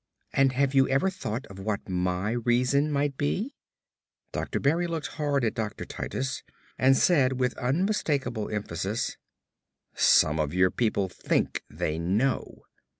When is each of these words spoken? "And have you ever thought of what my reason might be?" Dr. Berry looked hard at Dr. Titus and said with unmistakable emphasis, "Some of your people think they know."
"And 0.33 0.53
have 0.53 0.73
you 0.73 0.89
ever 0.89 1.11
thought 1.11 1.45
of 1.45 1.59
what 1.59 1.87
my 1.87 2.31
reason 2.31 2.91
might 2.91 3.17
be?" 3.17 3.53
Dr. 4.31 4.59
Berry 4.59 4.87
looked 4.87 5.05
hard 5.09 5.45
at 5.45 5.53
Dr. 5.53 5.85
Titus 5.85 6.41
and 6.79 6.97
said 6.97 7.39
with 7.39 7.55
unmistakable 7.59 8.49
emphasis, 8.49 9.17
"Some 9.93 10.39
of 10.39 10.55
your 10.55 10.71
people 10.71 11.07
think 11.07 11.61
they 11.69 11.99
know." 11.99 12.63